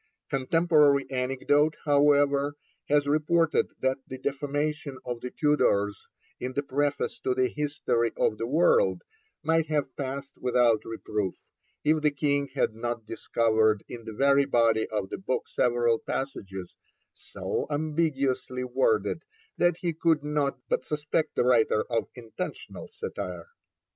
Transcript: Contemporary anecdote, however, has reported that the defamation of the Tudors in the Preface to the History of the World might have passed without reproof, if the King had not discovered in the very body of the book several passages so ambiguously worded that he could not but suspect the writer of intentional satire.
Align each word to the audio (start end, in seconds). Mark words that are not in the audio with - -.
Contemporary 0.31 1.05
anecdote, 1.11 1.75
however, 1.85 2.55
has 2.89 3.05
reported 3.05 3.67
that 3.81 3.99
the 4.07 4.17
defamation 4.17 4.97
of 5.05 5.21
the 5.21 5.29
Tudors 5.29 6.07
in 6.39 6.53
the 6.53 6.63
Preface 6.63 7.19
to 7.19 7.35
the 7.35 7.49
History 7.49 8.11
of 8.17 8.39
the 8.39 8.47
World 8.47 9.03
might 9.43 9.67
have 9.67 9.95
passed 9.95 10.39
without 10.39 10.83
reproof, 10.85 11.35
if 11.83 12.01
the 12.01 12.09
King 12.09 12.47
had 12.55 12.73
not 12.73 13.05
discovered 13.05 13.83
in 13.87 14.03
the 14.05 14.13
very 14.13 14.45
body 14.45 14.87
of 14.87 15.11
the 15.11 15.19
book 15.19 15.47
several 15.47 15.99
passages 15.99 16.73
so 17.13 17.67
ambiguously 17.69 18.63
worded 18.63 19.21
that 19.57 19.77
he 19.81 19.93
could 19.93 20.23
not 20.23 20.57
but 20.67 20.83
suspect 20.83 21.35
the 21.35 21.43
writer 21.43 21.83
of 21.91 22.07
intentional 22.15 22.87
satire. 22.91 23.49